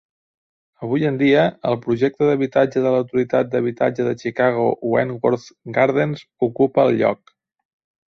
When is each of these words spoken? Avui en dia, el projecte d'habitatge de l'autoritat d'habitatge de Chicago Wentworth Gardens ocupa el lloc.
Avui 0.85 1.03
en 1.09 1.19
dia, 1.21 1.43
el 1.71 1.77
projecte 1.83 2.31
d'habitatge 2.31 2.83
de 2.87 2.95
l'autoritat 2.97 3.53
d'habitatge 3.53 4.09
de 4.11 4.17
Chicago 4.25 4.67
Wentworth 4.97 5.49
Gardens 5.81 6.29
ocupa 6.53 6.91
el 6.91 7.03
lloc. 7.07 7.37